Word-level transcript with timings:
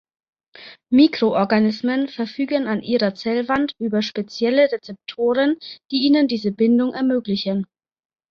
Mikroorganismen 0.89 2.07
verfügen 2.07 2.65
an 2.65 2.81
ihrer 2.81 3.13
Zellwand 3.13 3.73
über 3.77 4.01
spezielle 4.01 4.71
Rezeptoren, 4.71 5.57
die 5.91 6.07
ihnen 6.07 6.27
diese 6.27 6.51
Bindung 6.51 6.95
ermöglichen. 6.95 7.67